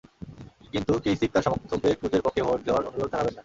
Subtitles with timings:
[0.73, 3.39] কিন্তু কেইসিক তাঁর সমর্থকদের ক্রুজের পক্ষে ভোট দেওয়ার অনুরোধ জানাবেন না।